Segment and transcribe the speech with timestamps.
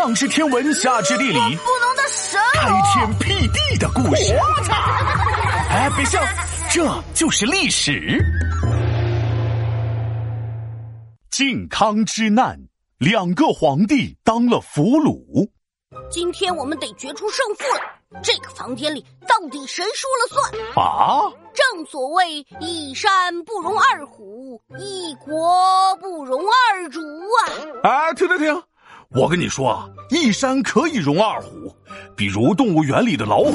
[0.00, 4.32] 上知天文，下知地理，不能的神开天辟地的故事。
[4.32, 4.74] 我操！
[5.68, 6.18] 哎，别笑，
[6.72, 8.18] 这就是历史。
[11.30, 12.58] 靖康之难，
[12.96, 15.46] 两个皇帝当了俘虏。
[16.10, 17.82] 今天我们得决出胜负了。
[18.22, 20.82] 这个房间里到底谁说了算？
[20.82, 21.30] 啊！
[21.52, 27.44] 正所谓一山不容二虎，一国不容二主啊！
[27.84, 28.62] 哎，停停停！
[29.12, 31.74] 我跟你说啊，一山可以容二虎，
[32.16, 33.52] 比如动物园里的老虎，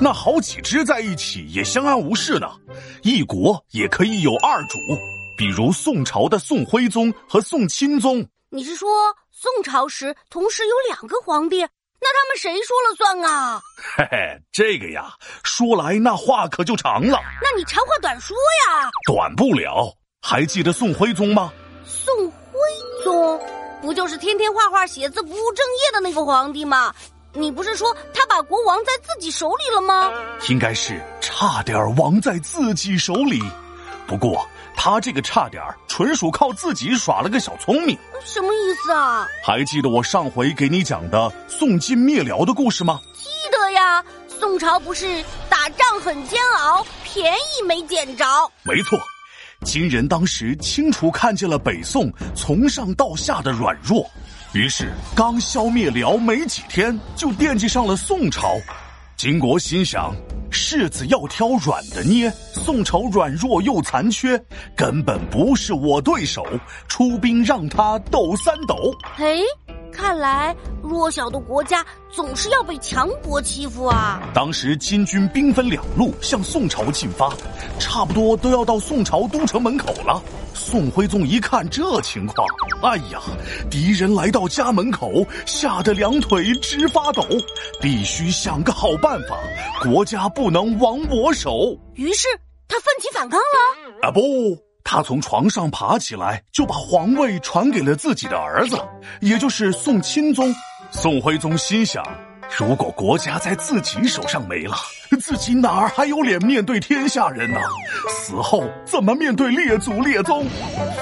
[0.00, 2.50] 那好几只在一起也相安无事呢。
[3.02, 4.78] 一国也可以有二主，
[5.36, 8.26] 比如宋朝的宋徽宗和宋钦宗。
[8.48, 8.88] 你是说
[9.30, 11.58] 宋朝时同时有两个皇帝？
[11.58, 13.60] 那他们谁说了算啊？
[13.98, 17.20] 嘿嘿，这个呀，说来那话可就长了。
[17.42, 18.90] 那你长话短说呀。
[19.06, 19.92] 短不了。
[20.22, 21.52] 还记得宋徽宗吗？
[21.84, 22.45] 宋徽宗
[23.86, 26.92] 不就是天天画画、写字、不务正业的那个皇帝吗？
[27.32, 30.10] 你不是说他把国王在自己手里了吗？
[30.48, 33.40] 应该是差点亡在自己手里。
[34.04, 37.96] 不过他这个差点纯属靠自己耍了个小聪明。
[38.24, 39.24] 什么意思啊？
[39.40, 43.00] 还记得我上回给你讲的宋金灭辽的故事吗？
[43.14, 44.04] 记得呀。
[44.40, 48.24] 宋朝不是打仗很煎熬，便宜没捡着。
[48.64, 48.98] 没错，
[49.66, 54.08] 金人当时清楚看见了北宋从上到下的软弱，
[54.54, 58.54] 于是刚消灭辽没几天，就惦记上了宋朝。
[59.16, 60.14] 金国心想。
[60.48, 64.40] 柿子要挑软的捏，宋朝软弱又残缺，
[64.76, 66.46] 根本不是我对手。
[66.88, 68.94] 出兵让他抖三抖。
[69.16, 69.40] 嘿，
[69.92, 74.22] 看来弱小的国家总是要被强国欺负啊！
[74.34, 77.32] 当时金军兵分两路向宋朝进发，
[77.78, 80.22] 差不多都要到宋朝都城门口了。
[80.54, 82.46] 宋徽宗一看这情况，
[82.82, 83.20] 哎呀，
[83.70, 87.24] 敌人来到家门口，吓得两腿直发抖，
[87.80, 89.38] 必须想个好办法，
[89.82, 91.76] 国家不能亡我手。
[91.94, 92.26] 于是
[92.68, 94.08] 他奋起反抗了。
[94.08, 94.20] 啊不，
[94.88, 98.78] 他从床上爬起来，就把皇位传给了自己的儿子，
[99.20, 100.54] 也就是宋钦宗。
[100.92, 102.06] 宋徽宗心想。
[102.56, 104.76] 如果国家在自己手上没了，
[105.20, 107.58] 自己哪儿还有脸面对天下人呢？
[108.08, 110.46] 死后怎么面对列祖列宗？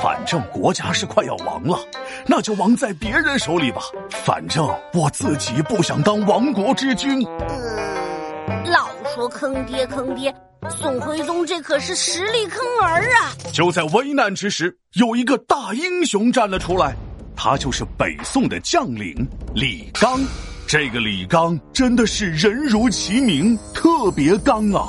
[0.03, 1.78] 反正国家是快要亡了，
[2.27, 3.83] 那就亡在别人手里吧。
[4.09, 7.23] 反正我自己不想当亡国之君。
[7.27, 10.34] 呃，老说坑爹坑爹，
[10.70, 13.32] 宋徽宗这可是实力坑儿啊！
[13.52, 16.94] 就在危难之时，有一个大英雄站了出来，
[17.36, 20.20] 他就是北宋的将领李纲。
[20.66, 24.88] 这个李纲真的是人如其名，特别刚啊！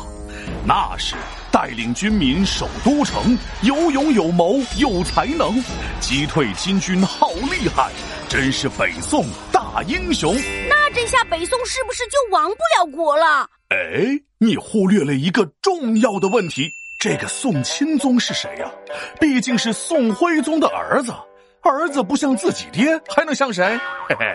[0.65, 1.15] 那是
[1.51, 5.61] 带领军民守都城，有勇有谋有才能，
[5.99, 7.91] 击退金军好厉害，
[8.29, 10.33] 真是北宋大英雄。
[10.69, 13.49] 那这下北宋是不是就亡不了国了？
[13.69, 16.69] 哎，你忽略了一个重要的问题，
[17.00, 18.72] 这个宋钦宗是谁呀？
[19.19, 21.13] 毕竟是宋徽宗的儿子。
[21.61, 23.75] 儿子不像自己爹，还能像谁？
[24.07, 24.25] 嘿嘿，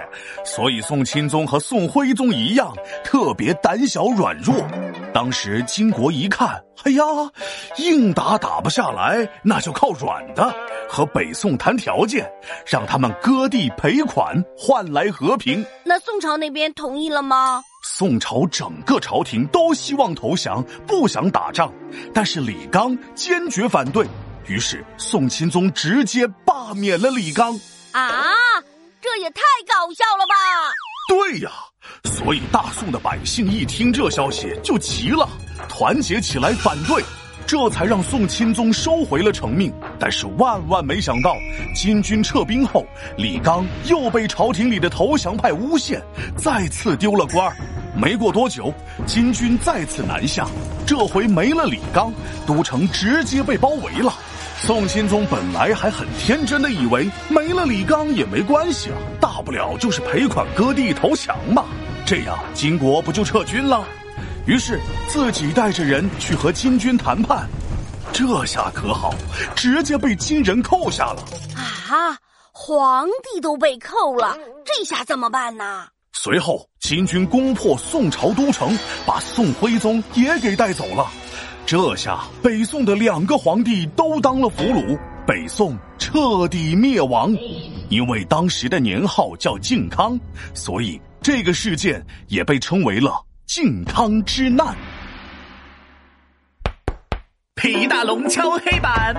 [0.44, 4.52] 所以宋钦宗和宋徽宗一样，特别胆小软弱。
[5.14, 7.04] 当时金国一看，哎呀，
[7.76, 10.52] 硬打打不下来，那就靠软的，
[10.88, 12.28] 和北宋谈条件，
[12.66, 15.64] 让他们割地赔款，换来和平。
[15.84, 17.62] 那宋朝那边同意了吗？
[17.82, 21.72] 宋朝整个朝廷都希望投降，不想打仗，
[22.12, 24.06] 但是李纲坚决反对。
[24.46, 27.58] 于是，宋钦宗直接罢免了李纲。
[27.92, 28.22] 啊，
[29.00, 30.34] 这也太搞笑了吧！
[31.08, 31.50] 对呀，
[32.04, 35.28] 所以大宋的百姓一听这消息就急了，
[35.68, 37.02] 团结起来反对，
[37.46, 39.72] 这才让宋钦宗收回了成命。
[39.98, 41.36] 但是万万没想到，
[41.74, 42.86] 金军撤兵后，
[43.16, 46.00] 李纲又被朝廷里的投降派诬陷，
[46.36, 47.56] 再次丢了官儿。
[47.94, 48.72] 没过多久，
[49.04, 50.46] 金军再次南下，
[50.86, 52.12] 这回没了李纲，
[52.46, 54.14] 都城直接被包围了。
[54.56, 61.64] 宋钦宗本来还很天真的以为没了李纲也没关系啊，大不了就是赔款割地投降嘛，
[62.04, 63.84] 这样金国不就撤军了？
[64.50, 67.48] 于是自己带着人去和金军谈判，
[68.12, 69.14] 这下可好，
[69.54, 71.22] 直接被金人扣下了
[71.56, 72.18] 啊！
[72.50, 75.86] 皇帝都被扣了，这下怎么办呢？
[76.12, 78.76] 随后金军攻破宋朝都城，
[79.06, 81.06] 把宋徽宗也给带走了。
[81.64, 84.98] 这下北宋的两个皇帝都当了俘虏，
[85.28, 87.32] 北宋彻底灭亡。
[87.88, 90.18] 因为当时的年号叫靖康，
[90.54, 94.76] 所以这个事件也被称为了靖康之难。
[97.56, 99.12] 皮大龙敲黑板，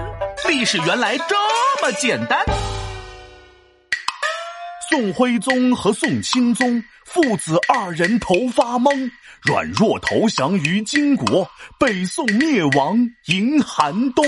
[0.47, 1.35] 历史原来这
[1.83, 2.39] 么简单。
[4.89, 9.11] 宋徽宗和宋钦宗父子二人头发懵，
[9.41, 11.45] 软弱投降于金国，
[11.77, 14.23] 北宋灭亡迎寒冬。